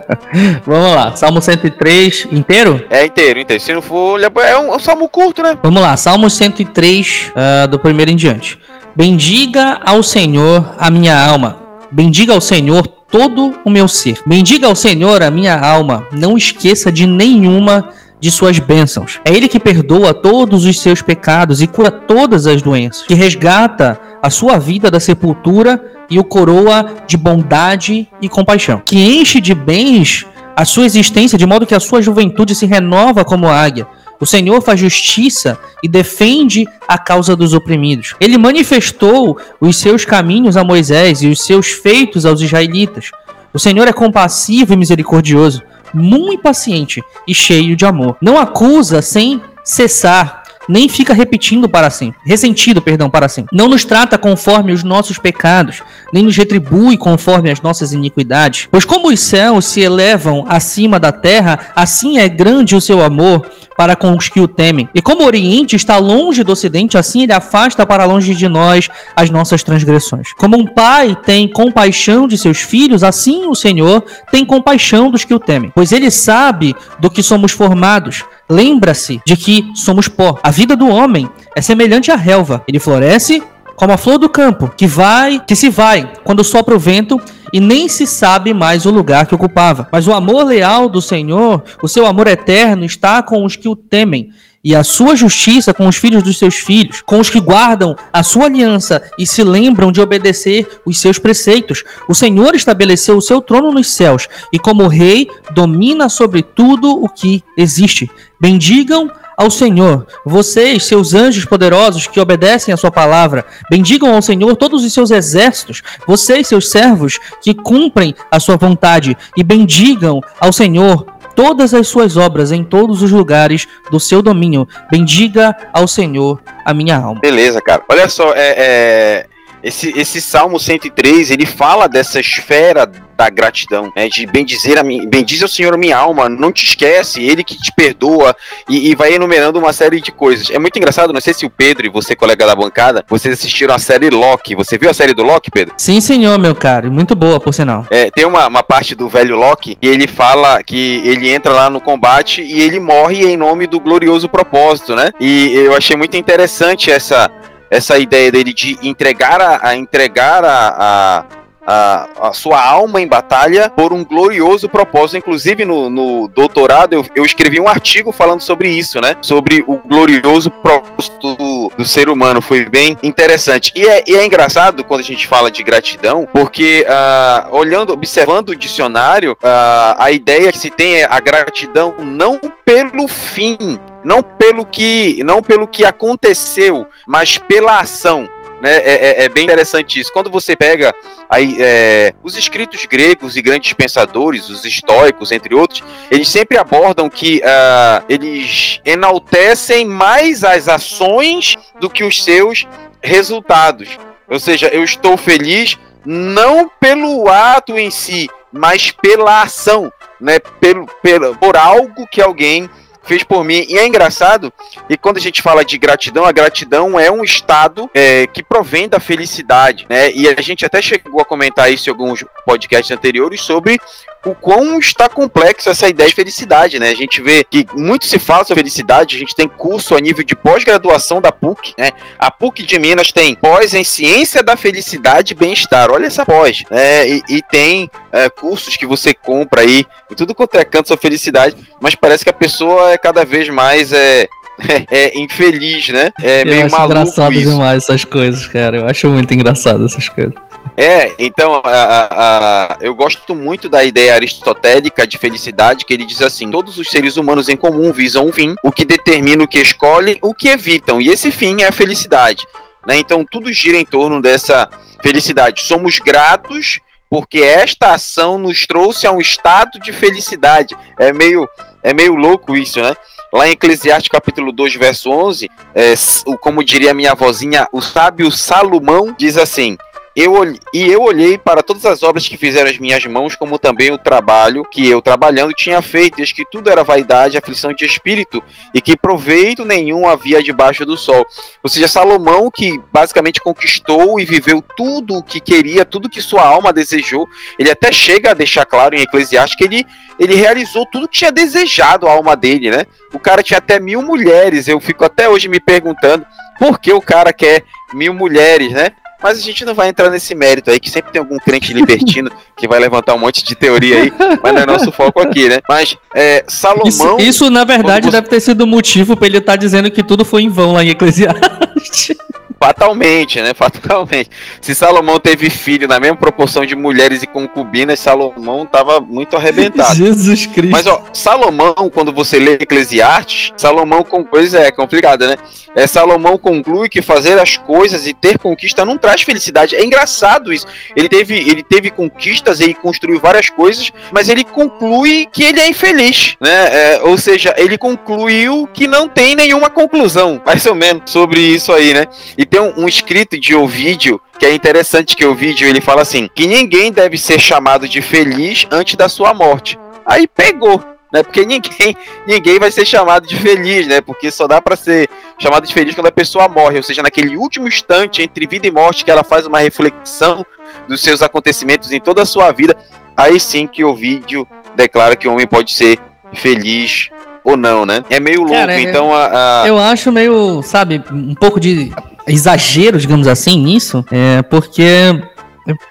Vamos 0.66 0.94
lá, 0.94 1.14
Salmo 1.14 1.40
103 1.40 2.28
inteiro? 2.32 2.84
É 2.90 3.04
inteiro, 3.04 3.40
inteiro. 3.40 3.62
Se 3.62 3.72
não 3.72 3.82
for, 3.82 4.20
é 4.20 4.58
um, 4.58 4.72
é 4.72 4.76
um 4.76 4.78
salmo 4.78 5.08
curto, 5.08 5.42
né? 5.42 5.56
Vamos 5.62 5.80
lá, 5.80 5.96
Salmo 5.96 6.28
103, 6.28 7.32
uh, 7.34 7.68
do 7.68 7.78
primeiro 7.78 8.10
em 8.10 8.16
diante. 8.16 8.58
Bendiga 8.96 9.80
ao 9.84 10.04
Senhor 10.04 10.76
a 10.78 10.88
minha 10.88 11.18
alma. 11.18 11.58
Bendiga 11.90 12.32
ao 12.32 12.40
Senhor 12.40 12.86
todo 12.86 13.52
o 13.64 13.70
meu 13.70 13.88
ser. 13.88 14.20
Bendiga 14.24 14.68
ao 14.68 14.76
Senhor 14.76 15.20
a 15.20 15.32
minha 15.32 15.58
alma. 15.58 16.06
Não 16.12 16.36
esqueça 16.36 16.92
de 16.92 17.04
nenhuma 17.04 17.88
de 18.20 18.30
suas 18.30 18.60
bênçãos. 18.60 19.20
É 19.24 19.34
Ele 19.34 19.48
que 19.48 19.58
perdoa 19.58 20.14
todos 20.14 20.64
os 20.64 20.78
seus 20.80 21.02
pecados 21.02 21.60
e 21.60 21.66
cura 21.66 21.90
todas 21.90 22.46
as 22.46 22.62
doenças, 22.62 23.02
que 23.02 23.14
resgata 23.14 23.98
a 24.22 24.30
sua 24.30 24.58
vida 24.58 24.88
da 24.92 25.00
sepultura 25.00 25.84
e 26.08 26.18
o 26.20 26.24
coroa 26.24 26.86
de 27.04 27.16
bondade 27.16 28.08
e 28.22 28.28
compaixão, 28.28 28.80
que 28.86 28.96
enche 28.96 29.40
de 29.40 29.54
bens 29.56 30.24
a 30.56 30.64
sua 30.64 30.84
existência 30.84 31.36
de 31.36 31.44
modo 31.44 31.66
que 31.66 31.74
a 31.74 31.80
sua 31.80 32.00
juventude 32.00 32.54
se 32.54 32.64
renova 32.64 33.24
como 33.24 33.48
águia. 33.48 33.88
O 34.20 34.26
Senhor 34.26 34.62
faz 34.62 34.78
justiça 34.78 35.58
e 35.82 35.88
defende 35.88 36.66
a 36.86 36.96
causa 36.96 37.34
dos 37.34 37.52
oprimidos. 37.52 38.14
Ele 38.20 38.38
manifestou 38.38 39.38
os 39.60 39.76
seus 39.76 40.04
caminhos 40.04 40.56
a 40.56 40.64
Moisés 40.64 41.22
e 41.22 41.28
os 41.28 41.40
seus 41.40 41.68
feitos 41.68 42.24
aos 42.24 42.40
israelitas. 42.40 43.10
O 43.52 43.58
Senhor 43.58 43.86
é 43.88 43.92
compassivo 43.92 44.72
e 44.72 44.76
misericordioso, 44.76 45.62
muito 45.92 46.42
paciente 46.42 47.02
e 47.26 47.34
cheio 47.34 47.76
de 47.76 47.84
amor. 47.84 48.16
Não 48.20 48.38
acusa 48.38 49.02
sem 49.02 49.40
cessar 49.64 50.43
nem 50.68 50.88
fica 50.88 51.14
repetindo 51.14 51.68
para 51.68 51.90
sempre, 51.90 52.18
ressentido, 52.24 52.80
perdão, 52.80 53.10
para 53.10 53.28
sempre. 53.28 53.56
Não 53.56 53.68
nos 53.68 53.84
trata 53.84 54.18
conforme 54.18 54.72
os 54.72 54.82
nossos 54.82 55.18
pecados, 55.18 55.82
nem 56.12 56.22
nos 56.22 56.36
retribui 56.36 56.96
conforme 56.96 57.50
as 57.50 57.60
nossas 57.60 57.92
iniquidades. 57.92 58.68
Pois 58.70 58.84
como 58.84 59.08
os 59.08 59.20
céus 59.20 59.66
se 59.66 59.80
elevam 59.80 60.44
acima 60.48 60.98
da 60.98 61.12
terra, 61.12 61.72
assim 61.74 62.18
é 62.18 62.28
grande 62.28 62.76
o 62.76 62.80
seu 62.80 63.02
amor 63.02 63.46
para 63.76 63.96
com 63.96 64.16
os 64.16 64.28
que 64.28 64.40
o 64.40 64.48
temem. 64.48 64.88
E 64.94 65.02
como 65.02 65.22
o 65.22 65.26
Oriente 65.26 65.76
está 65.76 65.98
longe 65.98 66.44
do 66.44 66.52
Ocidente, 66.52 66.96
assim 66.96 67.22
ele 67.22 67.32
afasta 67.32 67.84
para 67.86 68.04
longe 68.04 68.34
de 68.34 68.48
nós 68.48 68.88
as 69.14 69.30
nossas 69.30 69.62
transgressões. 69.62 70.32
Como 70.34 70.56
um 70.56 70.66
pai 70.66 71.16
tem 71.24 71.48
compaixão 71.48 72.26
de 72.26 72.38
seus 72.38 72.58
filhos, 72.58 73.02
assim 73.02 73.46
o 73.46 73.54
Senhor 73.54 74.04
tem 74.30 74.44
compaixão 74.44 75.10
dos 75.10 75.24
que 75.24 75.34
o 75.34 75.40
temem. 75.40 75.72
Pois 75.74 75.92
ele 75.92 76.10
sabe 76.10 76.74
do 76.98 77.10
que 77.10 77.22
somos 77.22 77.52
formados. 77.52 78.24
Lembra-se 78.48 79.20
de 79.26 79.36
que 79.36 79.70
somos 79.74 80.08
pó. 80.08 80.38
A 80.42 80.50
vida 80.50 80.76
do 80.76 80.88
homem 80.88 81.28
é 81.56 81.62
semelhante 81.62 82.10
à 82.10 82.16
relva. 82.16 82.62
Ele 82.68 82.78
floresce 82.78 83.42
como 83.76 83.92
a 83.92 83.96
flor 83.96 84.18
do 84.18 84.28
campo, 84.28 84.70
que 84.76 84.86
vai, 84.86 85.40
que 85.40 85.56
se 85.56 85.68
vai 85.68 86.12
quando 86.22 86.44
sopra 86.44 86.74
o 86.74 86.78
vento 86.78 87.20
e 87.52 87.60
nem 87.60 87.88
se 87.88 88.06
sabe 88.06 88.52
mais 88.54 88.86
o 88.86 88.90
lugar 88.90 89.26
que 89.26 89.34
ocupava. 89.34 89.88
Mas 89.90 90.06
o 90.06 90.12
amor 90.12 90.44
leal 90.44 90.88
do 90.88 91.00
Senhor, 91.00 91.62
o 91.82 91.88
seu 91.88 92.06
amor 92.06 92.26
eterno, 92.26 92.84
está 92.84 93.22
com 93.22 93.44
os 93.44 93.56
que 93.56 93.68
o 93.68 93.76
temem, 93.76 94.30
e 94.64 94.74
a 94.74 94.82
sua 94.82 95.14
justiça 95.14 95.74
com 95.74 95.86
os 95.86 95.96
filhos 95.96 96.22
dos 96.22 96.38
seus 96.38 96.54
filhos, 96.54 97.02
com 97.02 97.20
os 97.20 97.28
que 97.28 97.38
guardam 97.38 97.94
a 98.10 98.22
sua 98.22 98.46
aliança 98.46 99.02
e 99.18 99.26
se 99.26 99.44
lembram 99.44 99.92
de 99.92 100.00
obedecer 100.00 100.80
os 100.86 100.98
seus 100.98 101.18
preceitos. 101.18 101.84
O 102.08 102.14
Senhor 102.14 102.54
estabeleceu 102.54 103.18
o 103.18 103.22
seu 103.22 103.42
trono 103.42 103.70
nos 103.70 103.92
céus, 103.92 104.26
e 104.50 104.58
como 104.58 104.88
rei 104.88 105.28
domina 105.54 106.08
sobre 106.08 106.42
tudo 106.42 106.90
o 106.90 107.08
que 107.08 107.44
existe. 107.56 108.10
Bendigam 108.40 109.10
ao 109.36 109.50
Senhor, 109.50 110.06
vocês, 110.24 110.84
seus 110.84 111.12
anjos 111.12 111.44
poderosos 111.44 112.06
que 112.06 112.20
obedecem 112.20 112.72
a 112.72 112.76
sua 112.76 112.90
palavra, 112.90 113.44
bendigam 113.68 114.14
ao 114.14 114.22
Senhor 114.22 114.54
todos 114.54 114.84
os 114.84 114.92
seus 114.92 115.10
exércitos, 115.10 115.82
vocês, 116.06 116.46
seus 116.46 116.70
servos 116.70 117.18
que 117.42 117.52
cumprem 117.52 118.14
a 118.30 118.38
sua 118.38 118.56
vontade, 118.56 119.16
e 119.36 119.42
bendigam 119.42 120.20
ao 120.40 120.52
Senhor 120.52 121.04
todas 121.34 121.74
as 121.74 121.88
suas 121.88 122.16
obras 122.16 122.52
em 122.52 122.64
todos 122.64 123.02
os 123.02 123.10
lugares 123.10 123.66
do 123.90 123.98
seu 124.00 124.22
domínio. 124.22 124.66
Bendiga 124.90 125.56
ao 125.72 125.86
Senhor 125.86 126.40
a 126.64 126.72
minha 126.72 126.96
alma. 126.96 127.20
Beleza, 127.20 127.60
cara. 127.60 127.82
Olha 127.88 128.08
só, 128.08 128.32
é, 128.34 128.54
é 128.56 129.26
esse, 129.64 129.98
esse 129.98 130.20
Salmo 130.20 130.60
103, 130.60 131.30
ele 131.30 131.46
fala 131.46 131.88
dessa 131.88 132.20
esfera 132.20 132.86
da 133.16 133.30
gratidão, 133.30 133.90
né? 133.96 134.08
De 134.08 134.26
bendizer 134.26 134.78
a 134.78 134.82
mim, 134.82 135.08
bendize 135.08 135.42
ao 135.42 135.48
Senhor 135.48 135.72
a 135.72 135.78
minha 135.78 135.96
alma, 135.96 136.28
não 136.28 136.52
te 136.52 136.64
esquece, 136.64 137.22
Ele 137.22 137.42
que 137.42 137.56
te 137.56 137.72
perdoa 137.72 138.36
e, 138.68 138.90
e, 138.90 138.94
vai 138.94 139.14
enumerando 139.14 139.58
uma 139.58 139.72
série 139.72 140.00
de 140.00 140.12
coisas. 140.12 140.50
É 140.50 140.58
muito 140.58 140.76
engraçado, 140.76 141.12
não 141.12 141.20
sei 141.20 141.32
se 141.32 141.46
o 141.46 141.50
Pedro 141.50 141.86
e 141.86 141.88
você, 141.88 142.14
colega 142.14 142.46
da 142.46 142.54
bancada, 142.54 143.04
vocês 143.08 143.32
assistiram 143.32 143.74
a 143.74 143.78
série 143.78 144.10
Loki. 144.10 144.54
Você 144.54 144.76
viu 144.76 144.90
a 144.90 144.94
série 144.94 145.14
do 145.14 145.22
Loki, 145.22 145.50
Pedro? 145.50 145.74
Sim, 145.78 146.00
senhor, 146.00 146.38
meu 146.38 146.54
caro, 146.54 146.90
muito 146.90 147.14
boa, 147.14 147.40
por 147.40 147.54
sinal. 147.54 147.86
É, 147.90 148.10
tem 148.10 148.26
uma, 148.26 148.46
uma 148.48 148.62
parte 148.62 148.94
do 148.94 149.08
velho 149.08 149.36
Loki 149.36 149.76
que 149.76 149.86
ele 149.86 150.06
fala 150.06 150.62
que 150.62 151.00
ele 151.04 151.30
entra 151.30 151.52
lá 151.52 151.70
no 151.70 151.80
combate 151.80 152.42
e 152.42 152.60
ele 152.60 152.80
morre 152.80 153.24
em 153.24 153.36
nome 153.36 153.66
do 153.66 153.80
glorioso 153.80 154.28
propósito, 154.28 154.94
né? 154.94 155.10
E 155.20 155.52
eu 155.54 155.74
achei 155.74 155.96
muito 155.96 156.16
interessante 156.16 156.90
essa 156.90 157.30
essa 157.74 157.98
ideia 157.98 158.30
dele 158.30 158.52
de 158.52 158.78
entregar 158.82 159.40
a, 159.40 159.68
a 159.68 159.76
entregar 159.76 160.44
a, 160.44 160.76
a 160.78 161.44
a, 161.66 162.32
sua 162.32 162.62
alma 162.62 163.00
em 163.00 163.06
batalha 163.06 163.70
por 163.70 163.92
um 163.92 164.04
glorioso 164.04 164.68
propósito. 164.68 165.18
Inclusive, 165.18 165.64
no, 165.64 165.88
no 165.88 166.28
doutorado, 166.28 166.92
eu, 166.92 167.06
eu, 167.14 167.24
escrevi 167.24 167.60
um 167.60 167.68
artigo 167.68 168.12
falando 168.12 168.40
sobre 168.40 168.68
isso, 168.68 169.00
né? 169.00 169.16
Sobre 169.22 169.64
o 169.66 169.78
glorioso 169.78 170.50
propósito 170.50 171.34
do, 171.36 171.72
do 171.76 171.84
ser 171.84 172.08
humano. 172.08 172.42
Foi 172.42 172.68
bem 172.68 172.96
interessante. 173.02 173.72
E 173.74 173.86
é, 173.86 174.04
e 174.06 174.14
é, 174.14 174.24
engraçado 174.24 174.84
quando 174.84 175.00
a 175.00 175.04
gente 175.04 175.26
fala 175.26 175.50
de 175.50 175.62
gratidão, 175.62 176.28
porque 176.32 176.86
uh, 176.86 177.56
olhando, 177.56 177.92
observando 177.92 178.50
o 178.50 178.56
dicionário, 178.56 179.32
uh, 179.32 179.96
a 179.98 180.10
ideia 180.10 180.52
que 180.52 180.58
se 180.58 180.70
tem 180.70 180.96
é 180.96 181.06
a 181.08 181.20
gratidão 181.20 181.94
não 181.98 182.38
pelo 182.64 183.08
fim, 183.08 183.78
não 184.04 184.22
pelo 184.22 184.66
que, 184.66 185.22
não 185.24 185.42
pelo 185.42 185.66
que 185.66 185.84
aconteceu, 185.84 186.86
mas 187.06 187.38
pela 187.38 187.80
ação. 187.80 188.28
Né? 188.60 188.76
É, 188.76 188.92
é, 188.92 189.24
é, 189.24 189.28
bem 189.28 189.44
interessante 189.44 190.00
isso. 190.00 190.12
Quando 190.12 190.30
você 190.30 190.56
pega 190.56 190.94
aí, 191.28 191.56
é, 191.60 192.14
os 192.22 192.36
escritos 192.36 192.86
gregos 192.86 193.36
e 193.36 193.42
grandes 193.42 193.72
pensadores, 193.72 194.48
os 194.48 194.64
estoicos, 194.64 195.32
entre 195.32 195.54
outros, 195.54 195.82
eles 196.10 196.28
sempre 196.28 196.56
abordam 196.56 197.10
que 197.10 197.38
uh, 197.38 198.04
eles 198.08 198.80
enaltecem 198.84 199.84
mais 199.84 200.44
as 200.44 200.68
ações 200.68 201.56
do 201.80 201.90
que 201.90 202.04
os 202.04 202.22
seus 202.24 202.66
resultados. 203.02 203.98
Ou 204.28 204.38
seja, 204.38 204.68
eu 204.68 204.82
estou 204.82 205.16
feliz 205.16 205.78
não 206.04 206.70
pelo 206.80 207.28
ato 207.28 207.76
em 207.78 207.90
si, 207.90 208.30
mas 208.50 208.90
pela 208.90 209.42
ação, 209.42 209.92
né? 210.20 210.38
Pelo, 210.38 210.86
pelo, 211.02 211.36
por 211.36 211.56
algo 211.56 212.06
que 212.06 212.22
alguém 212.22 212.70
fez 213.04 213.22
por 213.22 213.44
mim. 213.44 213.64
E 213.68 213.78
é 213.78 213.86
engraçado, 213.86 214.52
e 214.88 214.96
quando 214.96 215.18
a 215.18 215.20
gente 215.20 215.42
fala 215.42 215.64
de 215.64 215.78
gratidão, 215.78 216.24
a 216.24 216.32
gratidão 216.32 216.98
é 216.98 217.10
um 217.10 217.22
estado 217.22 217.90
é, 217.94 218.26
que 218.26 218.42
provém 218.42 218.88
da 218.88 218.98
felicidade, 218.98 219.86
né? 219.88 220.10
E 220.12 220.28
a 220.28 220.40
gente 220.40 220.64
até 220.64 220.80
chegou 220.82 221.20
a 221.20 221.24
comentar 221.24 221.72
isso 221.72 221.88
em 221.88 221.92
alguns 221.92 222.24
podcasts 222.44 222.90
anteriores 222.90 223.40
sobre 223.40 223.78
o 224.24 224.34
quão 224.34 224.78
está 224.78 225.08
complexo 225.08 225.68
essa 225.68 225.88
ideia 225.88 226.08
de 226.08 226.14
felicidade, 226.14 226.78
né? 226.78 226.88
A 226.88 226.94
gente 226.94 227.20
vê 227.20 227.44
que 227.44 227.66
muito 227.74 228.06
se 228.06 228.18
fala 228.18 228.44
sobre 228.44 228.62
felicidade, 228.62 229.16
a 229.16 229.18
gente 229.18 229.34
tem 229.34 229.46
curso 229.46 229.94
a 229.94 230.00
nível 230.00 230.24
de 230.24 230.34
pós-graduação 230.34 231.20
da 231.20 231.30
PUC, 231.30 231.74
né? 231.78 231.90
A 232.18 232.30
PUC 232.30 232.62
de 232.62 232.78
Minas 232.78 233.12
tem 233.12 233.34
pós 233.34 233.74
em 233.74 233.84
ciência 233.84 234.42
da 234.42 234.56
felicidade 234.56 235.32
e 235.32 235.36
bem-estar, 235.36 235.90
olha 235.90 236.06
essa 236.06 236.24
pós, 236.24 236.64
né? 236.70 237.08
E, 237.08 237.22
e 237.28 237.42
tem 237.42 237.90
é, 238.10 238.30
cursos 238.30 238.76
que 238.76 238.86
você 238.86 239.12
compra 239.12 239.60
aí, 239.60 239.84
e 240.10 240.14
tudo 240.14 240.34
quanto 240.34 240.56
é 240.56 240.64
canto 240.64 240.88
sobre 240.88 241.02
felicidade, 241.02 241.56
mas 241.80 241.94
parece 241.94 242.24
que 242.24 242.30
a 242.30 242.34
pessoa 242.34 242.92
é 242.92 242.98
cada 242.98 243.24
vez 243.24 243.48
mais 243.48 243.92
é, 243.92 244.26
é, 244.58 244.86
é, 244.90 245.18
infeliz, 245.18 245.88
né? 245.88 246.10
É 246.22 246.42
eu 246.42 246.46
meio 246.46 246.66
acho 246.66 246.76
maluco 246.76 246.92
engraçado 246.92 247.32
isso. 247.32 247.50
demais 247.50 247.82
essas 247.82 248.04
coisas, 248.04 248.46
cara. 248.46 248.78
Eu 248.78 248.86
acho 248.86 249.08
muito 249.08 249.32
engraçado 249.34 249.84
essas 249.84 250.08
coisas. 250.08 250.34
É, 250.76 251.14
então 251.18 251.62
a, 251.64 252.08
a, 252.10 252.78
eu 252.80 252.94
gosto 252.94 253.34
muito 253.34 253.68
da 253.68 253.84
ideia 253.84 254.14
aristotélica 254.14 255.06
de 255.06 255.18
felicidade, 255.18 255.84
que 255.84 255.94
ele 255.94 256.04
diz 256.04 256.20
assim: 256.20 256.50
todos 256.50 256.78
os 256.78 256.88
seres 256.88 257.16
humanos 257.16 257.48
em 257.48 257.56
comum 257.56 257.92
visam 257.92 258.26
um 258.26 258.32
fim, 258.32 258.54
o 258.62 258.72
que 258.72 258.84
determina 258.84 259.44
o 259.44 259.48
que 259.48 259.60
escolhem, 259.60 260.18
o 260.20 260.34
que 260.34 260.48
evitam, 260.48 261.00
e 261.00 261.08
esse 261.08 261.30
fim 261.30 261.62
é 261.62 261.68
a 261.68 261.72
felicidade. 261.72 262.44
Né? 262.86 262.96
Então 262.96 263.24
tudo 263.24 263.52
gira 263.52 263.78
em 263.78 263.84
torno 263.84 264.20
dessa 264.20 264.68
felicidade. 265.00 265.62
Somos 265.62 265.98
gratos 265.98 266.80
porque 267.08 267.38
esta 267.38 267.92
ação 267.92 268.38
nos 268.38 268.66
trouxe 268.66 269.06
a 269.06 269.12
um 269.12 269.20
estado 269.20 269.78
de 269.78 269.92
felicidade. 269.92 270.76
É 270.98 271.12
meio, 271.12 271.48
é 271.82 271.94
meio 271.94 272.16
louco 272.16 272.56
isso, 272.56 272.82
né? 272.82 272.96
Lá 273.32 273.46
em 273.48 273.52
Eclesiastes 273.52 274.08
capítulo 274.08 274.50
2, 274.50 274.74
verso 274.76 275.10
11, 275.10 275.48
é, 275.74 275.94
como 276.40 276.64
diria 276.64 276.94
minha 276.94 277.14
vozinha, 277.14 277.68
o 277.72 277.80
sábio 277.80 278.30
Salomão 278.30 279.14
diz 279.16 279.36
assim: 279.36 279.76
eu, 280.16 280.32
e 280.72 280.90
eu 280.90 281.02
olhei 281.02 281.36
para 281.36 281.62
todas 281.62 281.84
as 281.84 282.02
obras 282.02 282.28
que 282.28 282.36
fizeram 282.36 282.70
as 282.70 282.78
minhas 282.78 283.04
mãos, 283.06 283.34
como 283.34 283.58
também 283.58 283.90
o 283.90 283.98
trabalho 283.98 284.64
que 284.64 284.88
eu, 284.88 285.02
trabalhando, 285.02 285.52
tinha 285.52 285.82
feito, 285.82 286.22
e 286.22 286.26
que 286.26 286.44
tudo 286.44 286.70
era 286.70 286.84
vaidade, 286.84 287.36
aflição 287.36 287.72
de 287.72 287.84
espírito, 287.84 288.42
e 288.72 288.80
que 288.80 288.96
proveito 288.96 289.64
nenhum 289.64 290.08
havia 290.08 290.42
debaixo 290.42 290.86
do 290.86 290.96
sol. 290.96 291.26
Ou 291.62 291.68
seja, 291.68 291.88
Salomão, 291.88 292.48
que 292.48 292.80
basicamente 292.92 293.40
conquistou 293.40 294.20
e 294.20 294.24
viveu 294.24 294.62
tudo 294.76 295.16
o 295.16 295.22
que 295.22 295.40
queria, 295.40 295.84
tudo 295.84 296.08
que 296.08 296.22
sua 296.22 296.46
alma 296.46 296.72
desejou, 296.72 297.28
ele 297.58 297.70
até 297.70 297.90
chega 297.90 298.30
a 298.30 298.34
deixar 298.34 298.64
claro 298.64 298.94
em 298.94 299.02
Eclesiastes 299.02 299.56
que 299.56 299.64
ele, 299.64 299.84
ele 300.18 300.34
realizou 300.34 300.86
tudo 300.86 301.08
que 301.08 301.18
tinha 301.18 301.32
desejado 301.32 302.06
a 302.06 302.12
alma 302.12 302.36
dele, 302.36 302.70
né? 302.70 302.86
O 303.12 303.18
cara 303.18 303.42
tinha 303.42 303.58
até 303.58 303.80
mil 303.80 304.00
mulheres, 304.00 304.68
eu 304.68 304.78
fico 304.80 305.04
até 305.04 305.28
hoje 305.28 305.48
me 305.48 305.58
perguntando 305.58 306.24
por 306.58 306.78
que 306.78 306.92
o 306.92 307.00
cara 307.00 307.32
quer 307.32 307.64
mil 307.92 308.14
mulheres, 308.14 308.70
né? 308.72 308.92
Mas 309.24 309.38
a 309.38 309.40
gente 309.40 309.64
não 309.64 309.72
vai 309.74 309.88
entrar 309.88 310.10
nesse 310.10 310.34
mérito 310.34 310.70
aí, 310.70 310.78
que 310.78 310.90
sempre 310.90 311.10
tem 311.10 311.18
algum 311.18 311.38
crente 311.38 311.72
libertino 311.72 312.30
que 312.54 312.68
vai 312.68 312.78
levantar 312.78 313.14
um 313.14 313.18
monte 313.18 313.42
de 313.42 313.54
teoria 313.54 314.02
aí, 314.02 314.12
mas 314.42 314.52
não 314.52 314.60
é 314.60 314.66
nosso 314.66 314.92
foco 314.92 315.18
aqui, 315.18 315.48
né? 315.48 315.60
Mas 315.66 315.96
é, 316.14 316.44
Salomão. 316.46 316.86
Isso, 316.86 317.16
isso 317.20 317.50
na 317.50 317.64
verdade, 317.64 318.04
você... 318.04 318.12
deve 318.12 318.28
ter 318.28 318.38
sido 318.38 318.60
o 318.64 318.66
motivo 318.66 319.16
para 319.16 319.26
ele 319.26 319.38
estar 319.38 319.52
tá 319.52 319.56
dizendo 319.56 319.90
que 319.90 320.02
tudo 320.02 320.26
foi 320.26 320.42
em 320.42 320.50
vão 320.50 320.74
lá 320.74 320.84
em 320.84 320.90
Eclesiastes. 320.90 322.14
Fatalmente, 322.64 323.42
né? 323.42 323.52
Fatalmente. 323.52 324.30
Se 324.60 324.74
Salomão 324.74 325.20
teve 325.20 325.50
filho 325.50 325.86
na 325.86 326.00
mesma 326.00 326.16
proporção 326.16 326.64
de 326.64 326.74
mulheres 326.74 327.22
e 327.22 327.26
concubinas, 327.26 328.00
Salomão 328.00 328.64
tava 328.64 329.00
muito 329.00 329.36
arrebentado. 329.36 329.94
Jesus 329.94 330.46
Cristo. 330.46 330.70
Mas, 330.70 330.86
ó, 330.86 331.04
Salomão, 331.12 331.90
quando 331.92 332.10
você 332.10 332.38
lê 332.38 332.54
Eclesiastes, 332.54 333.52
Salomão, 333.56 334.02
com 334.02 334.24
coisa 334.24 334.60
é 334.60 334.70
complicada, 334.70 335.28
né? 335.28 335.36
É, 335.76 335.86
Salomão 335.86 336.38
conclui 336.38 336.88
que 336.88 337.02
fazer 337.02 337.38
as 337.38 337.56
coisas 337.56 338.06
e 338.06 338.14
ter 338.14 338.38
conquista 338.38 338.84
não 338.84 338.96
traz 338.96 339.13
felicidade. 339.22 339.76
É 339.76 339.84
engraçado 339.84 340.52
isso. 340.52 340.66
Ele 340.96 341.08
teve, 341.08 341.34
ele 341.34 341.62
teve 341.62 341.90
conquistas, 341.90 342.60
ele 342.60 342.74
construiu 342.74 343.20
várias 343.20 343.48
coisas, 343.48 343.92
mas 344.12 344.28
ele 344.28 344.44
conclui 344.44 345.26
que 345.32 345.42
ele 345.42 345.60
é 345.60 345.68
infeliz, 345.68 346.36
né? 346.40 346.94
É, 346.94 347.00
ou 347.02 347.16
seja, 347.18 347.54
ele 347.56 347.78
concluiu 347.78 348.68
que 348.72 348.86
não 348.86 349.08
tem 349.08 349.34
nenhuma 349.34 349.70
conclusão, 349.70 350.40
mais 350.46 350.64
ou 350.66 350.74
menos, 350.74 351.10
sobre 351.10 351.40
isso 351.40 351.72
aí, 351.72 351.92
né? 351.92 352.06
E 352.36 352.44
tem 352.44 352.60
um, 352.60 352.82
um 352.82 352.88
escrito 352.88 353.38
de 353.38 353.54
Ovídio 353.54 354.20
que 354.38 354.46
é 354.46 354.52
interessante 354.52 355.16
que 355.16 355.24
o 355.24 355.34
vídeo 355.34 355.68
ele 355.68 355.80
fala 355.80 356.02
assim 356.02 356.28
que 356.34 356.46
ninguém 356.46 356.90
deve 356.90 357.16
ser 357.16 357.38
chamado 357.38 357.88
de 357.88 358.02
feliz 358.02 358.66
antes 358.70 358.96
da 358.96 359.08
sua 359.08 359.32
morte. 359.32 359.78
Aí 360.04 360.26
pegou, 360.26 360.82
né? 361.14 361.22
Porque 361.22 361.46
ninguém, 361.46 361.96
ninguém 362.26 362.58
vai 362.58 362.72
ser 362.72 362.84
chamado 362.84 363.28
de 363.28 363.36
feliz, 363.36 363.86
né? 363.86 364.00
Porque 364.00 364.32
só 364.32 364.48
dá 364.48 364.60
para 364.60 364.74
ser 364.74 365.08
chamado 365.38 365.64
de 365.64 365.72
feliz 365.72 365.94
quando 365.94 366.08
a 366.08 366.12
pessoa 366.12 366.48
morre, 366.48 366.76
ou 366.76 366.82
seja, 366.82 367.02
naquele 367.02 367.36
último 367.36 367.68
instante 367.68 368.20
entre 368.20 368.48
vida 368.48 368.66
e 368.66 368.70
morte 368.72 369.04
que 369.04 369.10
ela 369.12 369.22
faz 369.22 369.46
uma 369.46 369.60
reflexão 369.60 370.44
dos 370.88 371.00
seus 371.00 371.22
acontecimentos 371.22 371.92
em 371.92 372.00
toda 372.00 372.22
a 372.22 372.26
sua 372.26 372.50
vida, 372.50 372.76
aí 373.16 373.38
sim 373.38 373.68
que 373.68 373.84
o 373.84 373.94
vídeo 373.94 374.46
declara 374.74 375.14
que 375.14 375.28
o 375.28 375.32
homem 375.32 375.46
pode 375.46 375.72
ser 375.72 376.00
feliz 376.32 377.10
ou 377.44 377.56
não, 377.56 377.86
né? 377.86 378.02
É 378.10 378.18
meio 378.18 378.40
louco, 378.40 378.54
Cara, 378.54 378.80
então 378.80 379.14
a, 379.14 379.62
a... 379.62 379.68
Eu 379.68 379.78
acho 379.78 380.10
meio, 380.10 380.62
sabe, 380.62 381.00
um 381.12 381.34
pouco 381.36 381.60
de 381.60 381.92
exagero, 382.26 382.98
digamos 382.98 383.28
assim, 383.28 383.56
nisso, 383.56 384.04
é 384.10 384.42
porque 384.42 384.82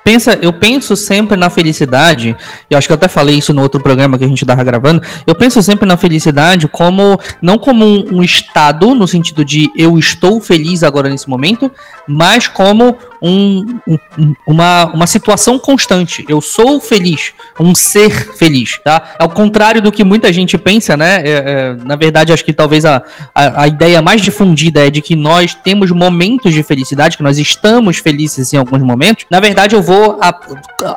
Pensa, 0.04 0.38
eu 0.42 0.54
penso 0.54 0.96
sempre 0.96 1.36
na 1.36 1.50
felicidade, 1.50 2.36
e 2.70 2.76
acho 2.76 2.88
que 2.88 2.92
eu 2.92 2.96
até 2.96 3.08
falei 3.08 3.38
isso 3.38 3.54
no 3.54 3.62
outro 3.62 3.82
programa 3.82 4.18
que 4.18 4.24
a 4.24 4.28
gente 4.28 4.42
estava 4.42 4.64
gravando. 4.64 5.02
Eu 5.26 5.34
penso 5.34 5.64
sempre 5.64 5.88
na 5.88 5.98
felicidade 5.98 6.68
como 6.68 7.20
não 7.42 7.58
como 7.58 7.84
um, 7.84 8.18
um, 8.18 8.24
estado, 8.24 8.94
no 8.94 9.08
sentido 9.08 9.44
de 9.44 9.72
eu 9.76 9.98
estou 9.98 10.40
feliz 10.40 10.84
agora 10.84 11.10
nesse 11.10 11.28
momento, 11.28 11.72
mas 12.08 12.48
como 12.48 12.96
um, 13.24 13.80
um, 13.88 14.36
uma, 14.46 14.86
uma 14.94 15.08
situação 15.08 15.58
constante. 15.58 16.26
Eu 16.28 16.42
sou 16.42 16.82
feliz, 16.82 17.32
um 17.58 17.74
ser 17.74 18.36
feliz, 18.36 18.78
tá? 18.84 19.16
Ao 19.18 19.30
contrário 19.30 19.82
do 19.82 19.94
que 19.94 20.04
muita 20.04 20.34
gente 20.34 20.58
pensa, 20.58 20.98
né? 20.98 21.22
É, 21.24 21.30
é, 21.30 21.76
na 21.86 21.96
verdade, 21.96 22.34
acho 22.34 22.44
que 22.44 22.52
talvez 22.52 22.84
a, 22.84 23.02
a, 23.34 23.64
a, 23.64 23.68
ideia 23.68 24.02
mais 24.02 24.22
difundida 24.22 24.86
é 24.86 24.90
de 24.90 25.02
que 25.02 25.16
nós 25.16 25.56
temos 25.56 25.90
momentos 25.90 26.54
de 26.54 26.62
felicidade, 26.64 27.16
que 27.16 27.24
nós 27.24 27.40
estamos 27.40 27.98
felizes 27.98 28.52
em 28.52 28.58
alguns 28.58 28.82
momentos. 28.82 29.26
Na 29.32 29.40
verdade, 29.40 29.74
eu 29.74 29.82
vou 29.82 30.20
a, 30.22 30.38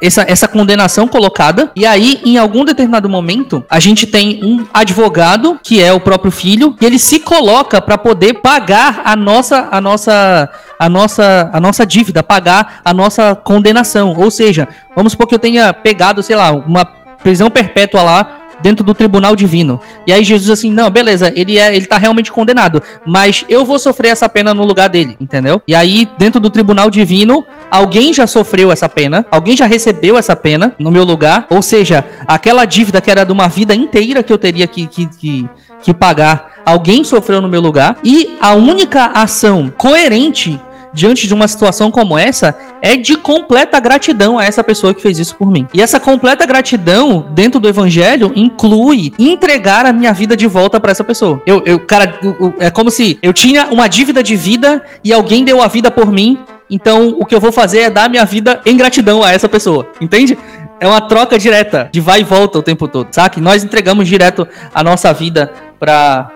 essa, 0.00 0.24
essa 0.28 0.48
condenação 0.48 1.08
colocada. 1.08 1.70
E 1.74 1.84
aí, 1.84 2.20
em 2.24 2.38
algum 2.38 2.64
determinado 2.64 3.08
momento, 3.08 3.64
a 3.68 3.80
gente 3.80 4.06
tem 4.06 4.40
um 4.42 4.66
advogado, 4.72 5.58
que 5.62 5.82
é 5.82 5.92
o 5.92 6.00
próprio 6.00 6.30
filho, 6.30 6.76
e 6.80 6.84
ele 6.84 6.98
se 6.98 7.20
coloca 7.20 7.80
para 7.80 7.98
poder 7.98 8.34
pagar 8.34 9.02
a 9.04 9.16
nossa, 9.16 9.68
a 9.70 9.80
nossa, 9.80 10.50
a 10.78 10.88
nossa, 10.88 11.50
a 11.52 11.60
nossa 11.60 11.86
dívida, 11.86 12.22
pagar 12.22 12.80
a 12.84 12.94
nossa 12.94 13.34
condenação. 13.34 14.14
Ou 14.16 14.30
seja, 14.30 14.68
vamos 14.94 15.12
supor 15.12 15.26
que 15.26 15.34
eu 15.34 15.38
tenha 15.38 15.72
pegado, 15.72 16.22
sei 16.22 16.36
lá, 16.36 16.52
uma 16.52 16.84
prisão 17.22 17.50
perpétua 17.50 18.02
lá 18.02 18.46
dentro 18.60 18.84
do 18.84 18.94
tribunal 18.94 19.36
divino. 19.36 19.80
E 20.06 20.12
aí 20.12 20.24
Jesus 20.24 20.50
assim, 20.50 20.70
não, 20.70 20.90
beleza, 20.90 21.32
ele 21.34 21.58
é, 21.58 21.74
ele 21.74 21.86
tá 21.86 21.98
realmente 21.98 22.32
condenado, 22.32 22.82
mas 23.04 23.44
eu 23.48 23.64
vou 23.64 23.78
sofrer 23.78 24.08
essa 24.08 24.28
pena 24.28 24.54
no 24.54 24.64
lugar 24.64 24.88
dele, 24.88 25.16
entendeu? 25.20 25.60
E 25.66 25.74
aí 25.74 26.08
dentro 26.18 26.40
do 26.40 26.50
tribunal 26.50 26.90
divino, 26.90 27.44
alguém 27.70 28.12
já 28.12 28.26
sofreu 28.26 28.70
essa 28.72 28.88
pena, 28.88 29.26
alguém 29.30 29.56
já 29.56 29.66
recebeu 29.66 30.16
essa 30.16 30.36
pena 30.36 30.74
no 30.78 30.90
meu 30.90 31.04
lugar, 31.04 31.46
ou 31.50 31.62
seja, 31.62 32.04
aquela 32.26 32.64
dívida 32.64 33.00
que 33.00 33.10
era 33.10 33.24
de 33.24 33.32
uma 33.32 33.48
vida 33.48 33.74
inteira 33.74 34.22
que 34.22 34.32
eu 34.32 34.38
teria 34.38 34.66
que, 34.66 34.86
que, 34.86 35.06
que, 35.06 35.48
que 35.82 35.94
pagar, 35.94 36.62
alguém 36.64 37.04
sofreu 37.04 37.40
no 37.40 37.48
meu 37.48 37.60
lugar, 37.60 37.98
e 38.04 38.36
a 38.40 38.54
única 38.54 39.06
ação 39.06 39.72
coerente 39.76 40.60
diante 40.96 41.26
de 41.26 41.34
uma 41.34 41.46
situação 41.46 41.90
como 41.90 42.16
essa 42.16 42.56
é 42.80 42.96
de 42.96 43.16
completa 43.16 43.78
gratidão 43.78 44.38
a 44.38 44.44
essa 44.44 44.64
pessoa 44.64 44.94
que 44.94 45.02
fez 45.02 45.18
isso 45.18 45.36
por 45.36 45.50
mim. 45.50 45.68
E 45.74 45.82
essa 45.82 46.00
completa 46.00 46.46
gratidão 46.46 47.26
dentro 47.32 47.60
do 47.60 47.68
evangelho 47.68 48.32
inclui 48.34 49.12
entregar 49.18 49.84
a 49.84 49.92
minha 49.92 50.12
vida 50.14 50.34
de 50.34 50.46
volta 50.46 50.80
para 50.80 50.90
essa 50.90 51.04
pessoa. 51.04 51.42
Eu, 51.46 51.62
eu 51.66 51.78
cara, 51.80 52.18
eu, 52.22 52.54
é 52.58 52.70
como 52.70 52.90
se 52.90 53.18
eu 53.22 53.34
tinha 53.34 53.66
uma 53.66 53.86
dívida 53.88 54.22
de 54.22 54.34
vida 54.36 54.82
e 55.04 55.12
alguém 55.12 55.44
deu 55.44 55.60
a 55.60 55.68
vida 55.68 55.90
por 55.90 56.10
mim. 56.10 56.38
Então, 56.68 57.16
o 57.18 57.24
que 57.24 57.34
eu 57.34 57.40
vou 57.40 57.52
fazer 57.52 57.80
é 57.80 57.90
dar 57.90 58.08
minha 58.08 58.24
vida 58.24 58.60
em 58.66 58.76
gratidão 58.76 59.22
a 59.22 59.32
essa 59.32 59.48
pessoa. 59.48 59.88
Entende? 60.00 60.36
É 60.78 60.86
uma 60.86 61.00
troca 61.00 61.38
direta, 61.38 61.88
de 61.90 62.00
vai 62.00 62.20
e 62.20 62.24
volta 62.24 62.58
o 62.58 62.62
tempo 62.62 62.86
todo, 62.86 63.08
sabe? 63.10 63.40
Nós 63.40 63.64
entregamos 63.64 64.06
direto 64.06 64.46
a 64.74 64.82
nossa 64.82 65.12
vida 65.12 65.50
para 65.78 66.32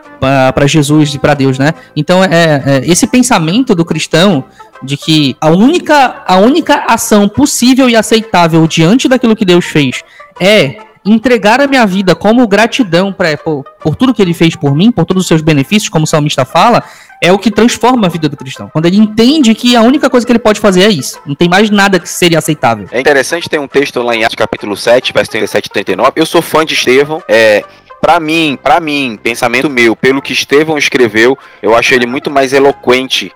para 0.53 0.66
Jesus 0.66 1.14
e 1.14 1.19
para 1.19 1.33
Deus, 1.33 1.59
né? 1.59 1.73
Então 1.97 2.23
é, 2.23 2.29
é, 2.66 2.81
esse 2.85 3.07
pensamento 3.07 3.75
do 3.75 3.87
cristão 3.87 4.45
de 4.83 4.95
que 4.95 5.35
a 5.40 5.49
única 5.49 6.23
a 6.27 6.37
única 6.37 6.85
ação 6.87 7.27
possível 7.27 7.88
e 7.88 7.97
aceitável 7.97 8.66
diante 8.66 9.09
daquilo 9.09 9.35
que 9.35 9.47
Deus 9.47 9.64
fez 9.64 10.03
é 10.38 10.77
entregar 11.05 11.61
a 11.61 11.66
minha 11.66 11.87
vida 11.87 12.14
como 12.14 12.47
gratidão 12.47 13.12
por, 13.12 13.64
por 13.81 13.97
tudo 13.97 14.12
que 14.12 14.21
ele 14.21 14.35
fez 14.35 14.55
por 14.55 14.75
mim, 14.75 14.93
por 14.93 15.07
todos 15.07 15.23
os 15.23 15.29
seus 15.29 15.40
benefícios, 15.40 15.88
como 15.88 16.05
o 16.05 16.07
salmista 16.07 16.45
fala, 16.45 16.85
é 17.21 17.33
o 17.33 17.39
que 17.39 17.51
transforma 17.51 18.07
a 18.07 18.11
vida 18.11 18.29
do 18.29 18.37
cristão. 18.37 18.69
Quando 18.73 18.87
ele 18.87 18.97
entende 18.97 19.55
que 19.55 19.77
a 19.77 19.83
única 19.83 20.09
coisa 20.09 20.27
que 20.27 20.33
ele 20.33 20.39
pode 20.39 20.59
fazer 20.59 20.83
é 20.83 20.89
isso. 20.89 21.21
Não 21.27 21.35
tem 21.35 21.49
mais 21.49 21.71
nada 21.71 22.01
que 22.01 22.09
seria 22.09 22.39
aceitável. 22.39 22.89
É 22.91 23.01
interessante 23.01 23.49
ter 23.49 23.59
um 23.59 23.69
texto 23.69 24.01
lá 24.03 24.15
em 24.17 24.25
Atos 24.25 24.37
capítulo 24.37 24.77
7, 24.77 25.13
verso 25.13 25.31
37 25.31 25.67
e 25.67 25.71
39. 25.71 26.13
Eu 26.17 26.27
sou 26.27 26.41
fã 26.41 26.65
de 26.65 26.75
Estevão. 26.75 27.23
É, 27.29 27.63
para 28.01 28.19
mim, 28.19 28.59
para 28.61 28.81
mim, 28.81 29.19
pensamento 29.23 29.69
meu, 29.69 29.95
pelo 29.95 30.23
que 30.23 30.33
Estevão 30.33 30.79
escreveu, 30.79 31.39
eu 31.63 31.75
acho 31.75 31.95
ele 31.95 32.07
muito 32.07 32.31
mais 32.31 32.53
eloquente 32.53 33.33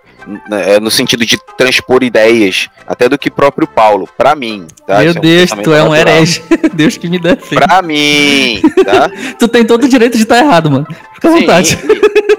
no 0.80 0.90
sentido 0.90 1.24
de 1.24 1.38
transpor 1.56 2.02
ideias, 2.02 2.68
até 2.87 3.08
do 3.08 3.18
que 3.18 3.30
próprio 3.30 3.66
Paulo, 3.66 4.08
para 4.16 4.34
mim. 4.34 4.66
Tá? 4.87 4.98
Meu 4.98 5.08
é 5.08 5.10
um 5.10 5.20
Deus, 5.20 5.50
tu 5.62 5.72
é 5.72 5.82
um 5.82 5.94
herege. 5.94 6.42
Deus 6.74 6.96
que 6.96 7.08
me 7.08 7.18
defende. 7.18 7.62
Pra 7.62 7.82
mim, 7.82 8.60
tá? 8.84 9.10
tu 9.38 9.48
tem 9.48 9.64
todo 9.64 9.84
o 9.84 9.88
direito 9.88 10.16
de 10.16 10.22
estar 10.22 10.38
errado, 10.38 10.70
mano. 10.70 10.87
Fica 11.14 11.28
à 11.28 11.32
vontade. 11.32 11.78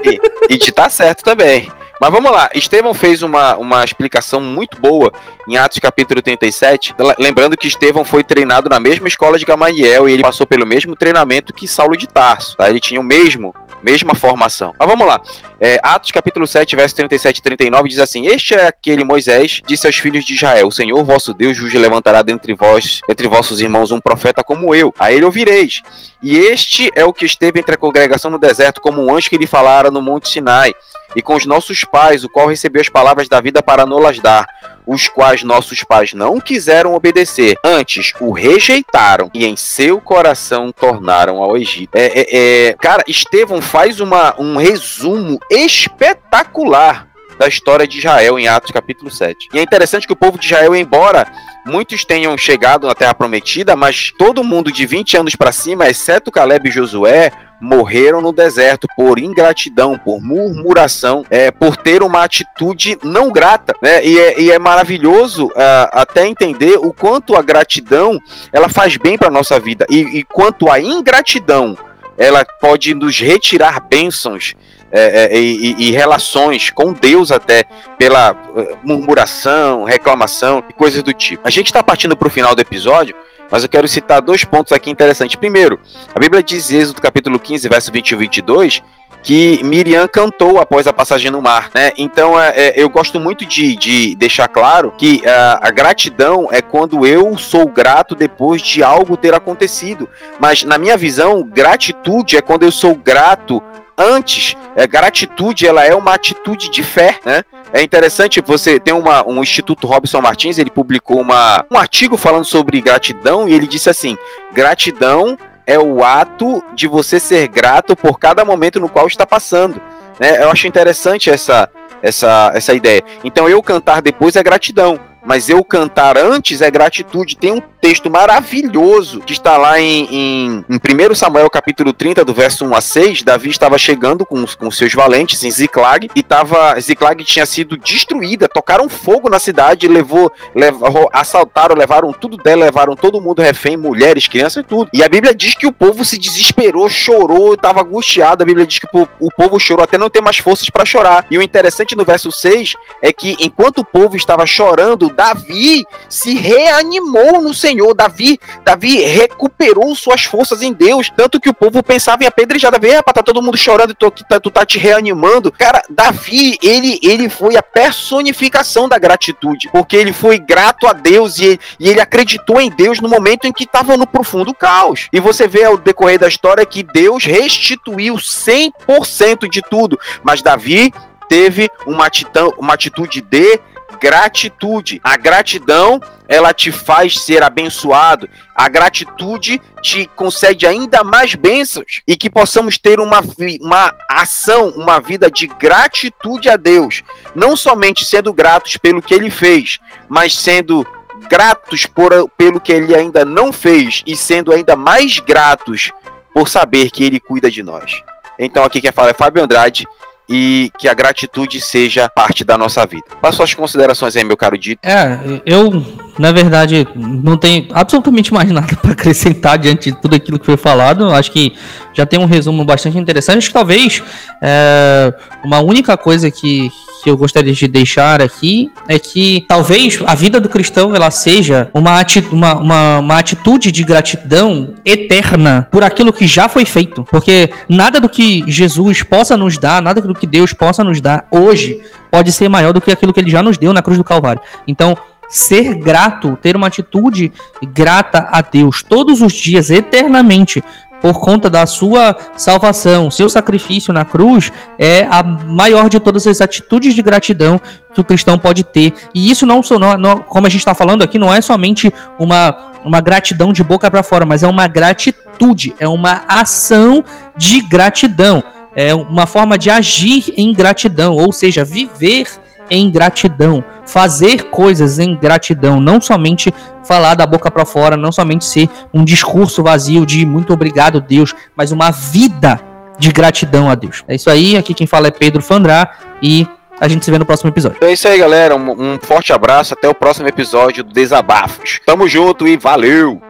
E, 0.04 0.10
e, 0.10 0.56
e 0.56 0.58
de 0.58 0.70
estar 0.70 0.90
certo 0.90 1.24
também. 1.24 1.70
Mas 2.00 2.12
vamos 2.12 2.30
lá, 2.30 2.50
Estevão 2.54 2.94
fez 2.94 3.24
uma, 3.24 3.56
uma 3.56 3.84
explicação 3.84 4.42
muito 4.42 4.80
boa 4.82 5.14
em 5.48 5.58
Atos 5.58 5.80
capítulo 5.80 6.22
37, 6.22 6.94
lembrando 7.18 7.56
que 7.56 7.68
Estevão 7.68 8.04
foi 8.04 8.22
treinado 8.22 8.70
na 8.70 8.82
mesma 8.82 9.08
escola 9.08 9.40
de 9.40 9.46
Gamaliel 9.46 10.10
e 10.10 10.14
ele 10.14 10.22
passou 10.22 10.46
pelo 10.46 10.66
mesmo 10.66 10.96
treinamento 10.96 11.54
que 11.54 11.68
Saulo 11.68 11.96
de 11.96 12.06
Tarso, 12.06 12.58
tá? 12.58 12.70
Ele 12.70 12.82
tinha 12.82 13.00
o 13.00 13.04
mesmo, 13.04 13.56
mesma 13.82 14.14
formação. 14.14 14.74
Mas 14.78 14.90
vamos 14.90 15.08
lá, 15.08 15.22
é, 15.58 15.80
Atos 15.82 16.12
capítulo 16.12 16.46
7, 16.46 16.76
verso 16.76 16.96
37 16.98 17.38
e 17.38 17.42
39 17.42 17.88
diz 17.88 18.00
assim, 18.00 18.28
Este 18.28 18.56
é 18.56 18.68
aquele 18.68 19.06
Moisés, 19.06 19.62
disse 19.66 19.88
aos 19.88 19.96
filhos 19.96 20.26
de 20.26 20.34
Israel, 20.34 20.68
o 20.68 20.72
Senhor 20.72 21.02
vosso 21.02 21.34
Deus 21.34 21.58
vos 21.58 21.74
levantará 21.74 22.22
dentre 22.22 22.54
vós, 22.54 23.00
entre 23.08 23.28
vossos 23.30 23.62
irmãos 23.62 23.92
um 23.92 24.02
profeta 24.02 24.44
como 24.44 24.76
eu, 24.76 24.94
a 25.00 25.14
ele 25.14 25.24
ouvireis. 25.24 25.82
E 26.22 26.38
este 26.38 26.92
é 26.94 27.06
o 27.06 27.14
que 27.14 27.26
esteve 27.26 27.60
entre 27.60 27.76
a 27.76 27.78
congregação 27.78 28.30
no 28.30 28.40
deserto, 28.40 28.82
como 28.82 29.02
um 29.02 29.16
anjo 29.16 29.30
que 29.30 29.38
lhe 29.38 29.48
falara 29.48 29.90
no 29.90 30.02
monte 30.02 30.28
Sinai 30.28 30.74
e 31.16 31.22
com 31.22 31.36
os 31.36 31.46
nossos 31.46 31.84
pais, 31.84 32.24
o 32.24 32.30
qual 32.30 32.48
recebeu 32.48 32.82
as 32.82 32.90
palavras 32.90 33.28
da 33.28 33.42
vida 33.42 33.62
para 33.62 33.86
nolas 33.86 34.20
dar, 34.20 34.48
os 34.86 35.08
quais 35.08 35.44
nossos 35.44 35.84
pais 35.84 36.14
não 36.14 36.40
quiseram 36.40 36.94
obedecer, 36.94 37.58
antes 37.64 38.14
o 38.20 38.32
rejeitaram 38.32 39.30
e 39.34 39.46
em 39.46 39.56
seu 39.56 40.00
coração 40.00 40.72
tornaram 40.72 41.42
ao 41.42 41.58
Egito. 41.58 41.96
É, 41.96 42.06
é, 42.06 42.68
é, 42.70 42.74
cara, 42.74 43.04
Estevão 43.08 43.62
faz 43.62 44.00
uma, 44.00 44.40
um 44.40 44.58
resumo 44.58 45.40
espetacular 45.50 47.08
da 47.38 47.48
história 47.48 47.88
de 47.88 47.98
Israel 48.00 48.40
em 48.40 48.48
Atos 48.48 48.72
capítulo 48.72 49.12
7. 49.12 49.50
E 49.54 49.60
é 49.60 49.62
interessante 49.62 50.08
que 50.08 50.14
o 50.14 50.16
povo 50.16 50.38
de 50.38 50.46
Israel, 50.46 50.76
embora 50.76 51.28
muitos 51.66 52.06
tenham 52.06 52.38
chegado 52.38 52.88
na 52.88 52.96
Terra 52.96 53.14
Prometida, 53.14 53.76
mas 53.76 54.12
todo 54.18 54.44
mundo 54.44 54.72
de 54.72 54.86
20 54.86 55.18
anos 55.18 55.36
para 55.36 55.52
cima, 55.52 55.88
exceto 55.88 56.32
Caleb 56.32 56.70
e 56.70 56.72
Josué, 56.72 57.32
morreram 57.60 58.22
no 58.22 58.32
deserto 58.32 58.88
por 58.96 59.18
ingratidão, 59.18 59.98
por 59.98 60.22
murmuração, 60.22 61.26
é, 61.30 61.52
por 61.52 61.78
ter 61.78 62.04
uma 62.04 62.24
atitude 62.24 62.98
não 63.04 63.32
grata, 63.32 63.74
né? 63.82 64.06
E 64.06 64.20
é, 64.20 64.42
e 64.42 64.52
é 64.52 64.60
maravilhoso 64.60 65.48
uh, 65.48 65.90
até 65.92 66.28
entender 66.28 66.78
o 66.78 66.94
quanto 66.94 67.36
a 67.36 67.42
gratidão 67.42 68.20
ela 68.52 68.70
faz 68.70 68.98
bem 68.98 69.18
para 69.18 69.32
nossa 69.32 69.60
vida 69.60 69.86
e, 69.90 70.20
e 70.20 70.24
quanto 70.24 70.70
a 70.70 70.80
ingratidão 70.80 71.78
ela 72.18 72.46
pode 72.62 72.94
nos 72.94 73.20
retirar 73.20 73.80
bênçãos 73.82 74.56
é, 74.98 75.26
é, 75.26 75.40
e, 75.40 75.76
e, 75.78 75.92
relações 75.92 76.70
com 76.70 76.94
Deus 76.94 77.30
até 77.30 77.66
pela 77.98 78.32
uh, 78.32 78.78
murmuração, 78.82 79.84
reclamação 79.84 80.64
e 80.70 80.74
coisas 80.74 81.04
do 81.04 81.12
tipo. 81.12 81.46
A 81.46 81.50
gente 81.50 81.68
está 81.68 81.84
partindo 81.84 82.16
para 82.16 82.30
o 82.30 82.32
final 82.32 82.56
do 82.56 82.62
episódio, 82.62 83.14
mas 83.52 83.64
eu 83.64 83.70
quero 83.70 83.90
citar 83.90 84.22
dois 84.22 84.46
pontos 84.46 84.72
aqui 84.72 84.90
interessantes. 84.90 85.36
Primeiro, 85.36 85.80
a 86.14 86.20
Bíblia 86.20 86.42
diz 86.42 86.72
em 86.72 86.78
Êxodo 86.78 87.02
capítulo 87.02 87.38
15, 87.38 87.68
verso 87.68 87.92
21 87.92 88.16
e 88.16 88.20
22, 88.22 88.84
que 89.22 89.62
Miriam 89.64 90.08
cantou 90.08 90.60
após 90.60 90.88
a 90.88 90.94
passagem 90.94 91.30
no 91.30 91.42
mar, 91.42 91.70
né? 91.74 91.92
Então 91.98 92.40
é, 92.40 92.50
é, 92.56 92.74
eu 92.78 92.88
gosto 92.90 93.20
muito 93.20 93.46
de, 93.46 93.76
de 93.76 94.16
deixar 94.16 94.48
claro 94.48 94.94
que 94.98 95.22
a, 95.28 95.68
a 95.68 95.72
gratidão 95.72 96.48
é 96.52 96.62
quando 96.62 97.06
eu 97.06 97.38
sou 97.38 97.68
grato 97.68 98.16
depois 98.16 98.62
de 98.62 98.82
algo 98.82 99.18
ter 99.18 99.34
acontecido. 99.34 100.08
Mas 100.40 100.64
na 100.64 100.78
minha 100.78 100.96
visão, 100.96 101.44
gratitude 101.44 102.38
é 102.38 102.42
quando 102.42 102.64
eu 102.64 102.72
sou 102.72 102.96
grato 102.96 103.62
antes. 103.98 104.56
É, 104.76 104.86
gratitude 104.86 105.66
ela 105.66 105.84
é 105.84 105.96
uma 105.96 106.14
atitude 106.14 106.70
de 106.70 106.84
fé, 106.84 107.20
né? 107.26 107.44
É 107.74 107.82
interessante, 107.82 108.42
você 108.42 108.80
tem 108.80 108.94
uma, 108.94 109.28
um 109.28 109.42
Instituto 109.42 109.88
Robson 109.88 110.22
Martins, 110.22 110.58
ele 110.58 110.70
publicou 110.70 111.20
uma, 111.20 111.66
um 111.70 111.78
artigo 111.78 112.16
falando 112.16 112.46
sobre 112.46 112.80
gratidão 112.82 113.48
e 113.48 113.54
ele 113.54 113.68
disse 113.68 113.90
assim: 113.90 114.18
gratidão 114.54 115.38
é 115.66 115.80
o 115.80 116.04
ato 116.04 116.64
de 116.74 116.88
você 116.88 117.20
ser 117.20 117.48
grato 117.48 117.96
por 117.96 118.20
cada 118.20 118.46
momento 118.46 118.80
no 118.80 118.90
qual 118.90 119.08
está 119.08 119.26
passando. 119.26 119.82
Né? 120.20 120.44
Eu 120.44 120.52
acho 120.52 120.68
interessante 120.68 121.30
essa, 121.30 121.70
essa, 122.02 122.52
essa 122.54 122.74
ideia. 122.74 123.04
Então, 123.24 123.50
eu 123.50 123.62
cantar 123.62 124.02
depois 124.02 124.36
é 124.36 124.44
gratidão 124.44 125.00
mas 125.26 125.50
eu 125.50 125.64
cantar 125.64 126.18
antes 126.18 126.62
é 126.62 126.70
gratitude. 126.70 127.36
Tem 127.36 127.52
um 127.52 127.62
texto 127.82 128.10
maravilhoso 128.10 129.20
que 129.22 129.34
está 129.34 129.58
lá 129.58 129.80
em, 129.80 130.08
em, 130.12 130.66
em 130.70 131.12
1 131.12 131.16
Samuel 131.16 131.50
capítulo 131.50 131.92
30, 131.92 132.24
do 132.24 132.34
verso 132.34 132.66
1 132.66 132.76
a 132.76 132.82
6. 132.82 133.24
Davi 133.24 133.50
estava 133.50 133.78
chegando 133.78 134.26
com, 134.26 134.46
com 134.46 134.72
seus 134.72 134.94
valentes 134.94 135.44
em 135.44 135.52
Ziklag 135.52 136.10
e 136.16 136.24
tava, 136.24 136.80
Ziklag 136.80 137.24
tinha 137.24 137.46
sido 137.46 137.78
destruída, 137.78 138.48
tocaram 138.48 138.88
fogo 138.88 139.30
na 139.30 139.40
cidade, 139.40 139.88
levou, 139.88 140.32
levou, 140.54 141.10
assaltaram, 141.12 141.76
levaram 141.76 142.12
tudo 142.14 142.38
dela, 142.38 142.66
levaram 142.66 142.96
todo 142.96 143.22
mundo 143.22 143.42
refém, 143.42 143.78
mulheres, 143.78 144.28
crianças 144.28 144.64
e 144.64 144.68
tudo. 144.68 144.90
E 144.94 145.04
a 145.04 145.10
Bíblia 145.10 145.34
diz 145.34 145.56
que 145.56 145.68
o 145.68 145.72
povo 145.74 146.06
se 146.06 146.18
desesperou, 146.18 146.88
chorou, 146.90 147.54
estava 147.56 147.82
angustiado. 147.82 148.44
A 148.44 148.46
Bíblia 148.46 148.66
diz 148.66 148.80
que 148.80 148.88
o, 148.94 149.08
o 149.20 149.32
povo 149.32 149.60
chorou 149.60 149.84
até 149.84 149.98
não 149.98 150.10
ter 150.10 150.22
mais 150.22 150.38
forças 150.38 150.70
para 150.70 150.86
chorar. 150.86 151.26
E 151.32 151.38
o 151.38 151.42
interessante 151.42 151.96
no 151.96 152.06
verso 152.06 152.32
6 152.32 152.74
é 153.02 153.12
que 153.12 153.36
enquanto 153.40 153.80
o 153.80 153.86
povo 153.86 154.16
estava 154.16 154.46
chorando, 154.46 155.15
Davi 155.16 155.86
se 156.10 156.36
reanimou 156.36 157.42
no 157.42 157.54
Senhor. 157.54 157.94
Davi, 157.94 158.40
Davi 158.64 158.98
recuperou 159.02 159.96
suas 159.96 160.24
forças 160.26 160.62
em 160.62 160.74
Deus. 160.74 161.10
Tanto 161.16 161.40
que 161.40 161.50
o 161.50 161.54
povo 161.54 161.82
pensava 161.82 162.24
em 162.24 162.28
apedrejar 162.28 162.72
Davi. 162.72 162.90
É, 162.90 163.02
tá 163.02 163.24
todo 163.24 163.42
mundo 163.42 163.58
chorando 163.58 163.94
tu, 163.94 164.12
tá, 164.12 164.40
tu 164.40 164.52
tá 164.52 164.66
te 164.66 164.78
reanimando. 164.78 165.52
Cara, 165.52 165.82
Davi, 165.90 166.58
ele, 166.62 167.00
ele 167.02 167.30
foi 167.30 167.56
a 167.56 167.64
personificação 167.64 168.88
da 168.88 168.98
gratitude. 168.98 169.70
Porque 169.72 169.96
ele 169.96 170.14
foi 170.14 170.38
grato 170.38 170.88
a 170.88 170.94
Deus 170.94 171.40
e, 171.40 171.60
e 171.80 171.90
ele 171.90 172.02
acreditou 172.02 172.60
em 172.60 172.70
Deus 172.70 173.00
no 173.00 173.08
momento 173.10 173.46
em 173.46 173.54
que 173.54 173.64
estava 173.64 173.98
no 173.98 174.06
profundo 174.06 174.54
caos. 174.54 175.08
E 175.12 175.20
você 175.20 175.48
vê 175.48 175.64
ao 175.64 175.78
decorrer 175.78 176.20
da 176.20 176.28
história 176.28 176.66
que 176.66 176.84
Deus 176.84 177.24
restituiu 177.24 178.16
100% 178.16 179.50
de 179.50 179.62
tudo. 179.62 180.00
Mas 180.24 180.42
Davi 180.42 180.94
teve 181.28 181.70
uma, 181.86 182.06
atitão, 182.06 182.54
uma 182.58 182.74
atitude 182.74 183.22
de 183.22 183.62
gratitude. 184.06 185.02
A 185.04 185.18
gratidão, 185.18 186.00
ela 186.28 186.54
te 186.54 186.72
faz 186.72 187.20
ser 187.20 187.42
abençoado. 187.42 188.30
A 188.56 188.70
gratitude 188.70 189.60
te 189.82 190.08
concede 190.16 190.68
ainda 190.68 191.04
mais 191.04 191.34
bênçãos 191.34 192.04
e 192.08 192.16
que 192.16 192.30
possamos 192.30 192.78
ter 192.78 193.00
uma, 193.00 193.20
uma 193.60 193.96
ação, 194.08 194.70
uma 194.70 195.00
vida 195.00 195.32
de 195.32 195.48
gratitude 195.48 196.48
a 196.48 196.56
Deus. 196.56 197.02
Não 197.34 197.56
somente 197.56 198.06
sendo 198.06 198.32
gratos 198.32 198.78
pelo 198.78 199.02
que 199.02 199.16
ele 199.16 199.32
fez, 199.32 199.80
mas 200.08 200.38
sendo 200.38 200.86
gratos 201.28 201.88
por, 201.88 202.30
pelo 202.38 202.62
que 202.62 202.72
ele 202.72 202.94
ainda 202.94 203.26
não 203.26 203.52
fez 203.52 204.04
e 204.06 204.16
sendo 204.16 204.54
ainda 204.54 204.76
mais 204.76 205.18
gratos 205.18 205.92
por 206.32 206.48
saber 206.48 206.92
que 206.92 207.04
Ele 207.04 207.20
cuida 207.20 207.50
de 207.50 207.64
nós. 207.64 208.04
Então 208.38 208.64
aqui 208.64 208.82
quem 208.82 208.92
fala 208.92 209.12
é 209.12 209.14
Fábio 209.14 209.42
Andrade 209.42 209.88
e 210.28 210.72
que 210.78 210.88
a 210.88 210.94
gratitude 210.94 211.62
seja 211.62 212.10
parte 212.10 212.44
da 212.44 212.58
nossa 212.58 212.86
vida. 212.86 213.06
Para 213.22 213.32
suas 213.32 213.54
considerações 213.54 214.16
aí, 214.16 214.24
meu 214.24 214.38
caro 214.38 214.58
Dito. 214.58 214.80
É, 214.84 215.20
eu, 215.46 215.84
na 216.18 216.32
verdade, 216.32 216.88
não 216.96 217.38
tenho 217.38 217.68
absolutamente 217.74 218.34
mais 218.34 218.50
nada 218.50 218.76
para 218.82 218.92
acrescentar 218.92 219.58
diante 219.58 219.92
de 219.92 220.02
tudo 220.02 220.16
aquilo 220.16 220.40
que 220.40 220.46
foi 220.46 220.58
falado. 220.58 221.12
Acho 221.12 221.32
que 221.32 221.54
já 221.94 222.06
tem 222.06 222.20
um 222.20 222.26
resumo 222.26 222.64
bastante 222.64 222.98
interessante. 222.98 223.40
Acho 223.40 223.48
que 223.48 223.54
talvez 223.54 224.02
é, 224.42 225.14
uma 225.44 225.60
única 225.60 225.98
coisa 225.98 226.32
que, 226.32 226.72
que 227.04 227.10
eu 227.10 227.18
gostaria 227.18 227.54
de 227.54 227.68
deixar 227.68 228.22
aqui 228.22 228.72
é 228.88 228.98
que 228.98 229.46
talvez 229.48 230.00
a 230.06 230.16
vida 230.16 230.40
do 230.40 230.48
cristão 230.48 230.96
ela 230.96 231.12
seja 231.12 231.70
uma, 231.74 232.00
ati 232.00 232.20
uma, 232.32 232.56
uma, 232.56 233.00
uma, 233.00 233.18
atitude 233.18 233.72
de 233.72 233.84
gratidão 233.84 234.74
eterna 234.86 235.68
por 235.70 235.84
aquilo 235.84 236.14
que 236.14 236.26
já 236.26 236.48
foi 236.48 236.66
feito. 236.66 237.04
Porque 237.04 237.50
nada 237.68 238.00
do 238.00 238.08
que 238.08 238.44
Jesus 238.48 239.04
possa 239.04 239.36
nos 239.36 239.58
dar, 239.58 239.82
nada 239.82 240.02
do 240.02 240.16
que 240.16 240.26
Deus 240.26 240.54
possa 240.54 240.84
nos 240.84 241.02
dar 241.02 241.28
hoje 241.30 241.82
pode 242.10 242.32
ser 242.32 242.48
maior 242.48 242.72
do 242.72 242.80
que 242.80 242.92
aquilo 242.92 243.14
que 243.14 243.20
ele 243.20 243.30
já 243.30 243.44
nos 243.44 243.58
deu 243.58 243.74
na 243.74 243.82
cruz 243.82 243.98
do 243.98 244.04
Calvário. 244.04 244.42
Então, 244.66 244.98
ser 245.30 245.76
grato, 245.76 246.38
ter 246.42 246.56
uma 246.56 246.68
atitude 246.68 247.32
grata 247.74 248.28
a 248.32 248.42
Deus 248.42 248.84
todos 248.84 249.22
os 249.22 249.34
dias, 249.34 249.70
eternamente, 249.70 250.64
por 251.02 251.20
conta 251.20 251.50
da 251.50 251.66
sua 251.66 252.18
salvação, 252.36 253.12
seu 253.12 253.30
sacrifício 253.30 253.94
na 253.94 254.04
cruz, 254.04 254.52
é 254.80 255.06
a 255.10 255.22
maior 255.22 255.88
de 255.90 256.00
todas 256.00 256.26
as 256.26 256.42
atitudes 256.42 256.96
de 256.96 257.02
gratidão 257.04 257.62
que 257.94 258.02
o 258.02 258.04
cristão 258.04 258.40
pode 258.40 258.64
ter. 258.64 258.92
E 259.14 259.30
isso 259.30 259.46
não, 259.46 259.62
não, 260.00 260.18
como 260.18 260.48
a 260.48 260.50
gente 260.50 260.62
está 260.62 260.74
falando 260.74 261.04
aqui, 261.04 261.20
não 261.20 261.32
é 261.32 261.42
somente 261.42 261.94
uma, 262.18 262.72
uma 262.84 263.02
gratidão 263.02 263.54
de 263.54 263.64
boca 263.64 263.90
para 263.92 264.02
fora, 264.02 264.26
mas 264.26 264.42
é 264.42 264.48
uma 264.48 264.68
gratitude, 264.68 265.76
é 265.80 265.88
uma 265.88 266.24
ação 266.28 267.04
de 267.38 267.62
gratidão, 267.62 268.44
é 268.76 268.96
uma 268.96 269.28
forma 269.28 269.60
de 269.60 269.70
agir 269.70 270.34
em 270.36 270.52
gratidão, 270.54 271.16
ou 271.16 271.32
seja, 271.32 271.64
viver 271.64 272.28
em 272.70 272.90
gratidão, 272.90 273.64
fazer 273.86 274.50
coisas 274.50 275.00
em 275.00 275.16
gratidão, 275.16 275.80
não 275.80 276.02
somente 276.02 276.54
falar 276.84 277.16
da 277.16 277.26
boca 277.26 277.50
para 277.50 277.66
fora, 277.66 277.98
não 277.98 278.12
somente 278.12 278.46
ser 278.46 278.70
um 278.94 279.04
discurso 279.04 279.64
vazio 279.64 280.06
de 280.06 280.26
muito 280.26 280.54
obrigado 280.54 281.02
Deus, 281.02 281.34
mas 281.56 281.72
uma 281.72 281.92
vida 281.92 282.60
de 282.98 283.12
gratidão 283.12 283.70
a 283.70 283.76
Deus. 283.76 284.04
É 284.08 284.16
isso 284.16 284.30
aí, 284.30 284.56
aqui 284.56 284.74
quem 284.74 284.88
fala 284.88 285.08
é 285.08 285.12
Pedro 285.12 285.42
Fandrá 285.42 285.92
e 286.22 286.48
a 286.80 286.88
gente 286.88 287.06
se 287.06 287.12
vê 287.12 287.18
no 287.18 287.26
próximo 287.26 287.50
episódio. 287.50 287.78
É 287.82 287.92
isso 287.92 288.08
aí, 288.08 288.18
galera. 288.18 288.56
Um, 288.56 288.96
um 288.96 289.00
forte 289.02 289.32
abraço. 289.32 289.74
Até 289.74 289.88
o 289.88 289.96
próximo 289.96 290.28
episódio 290.28 290.84
do 290.84 290.94
Desabafos. 290.94 291.80
Tamo 291.86 292.08
junto 292.08 292.48
e 292.48 292.58
valeu! 292.58 293.22